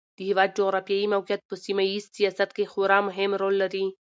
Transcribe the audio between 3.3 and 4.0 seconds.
رول لري.